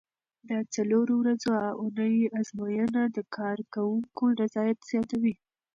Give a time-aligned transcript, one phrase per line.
[0.49, 1.51] د څلورو ورځو
[1.81, 5.35] اونۍ ازموینه د کارکوونکو رضایت زیاتوي.